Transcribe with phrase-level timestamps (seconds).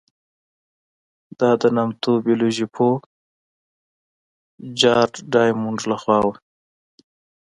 [1.39, 2.95] دا د نامتو بیولوژي پوه
[4.79, 6.33] جارېډ ډایمونډ له خوا وه.